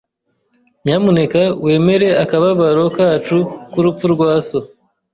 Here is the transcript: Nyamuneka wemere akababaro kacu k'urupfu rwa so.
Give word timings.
Nyamuneka 0.83 1.41
wemere 1.65 2.07
akababaro 2.23 2.83
kacu 2.97 3.37
k'urupfu 3.71 4.05
rwa 4.13 4.31
so. 4.47 4.59